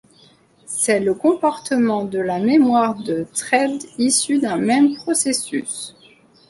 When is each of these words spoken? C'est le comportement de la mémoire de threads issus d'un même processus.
C'est 0.65 0.99
le 0.99 1.13
comportement 1.13 2.05
de 2.05 2.17
la 2.17 2.39
mémoire 2.39 2.95
de 2.95 3.27
threads 3.35 3.85
issus 3.99 4.39
d'un 4.39 4.57
même 4.57 4.95
processus. 4.95 5.95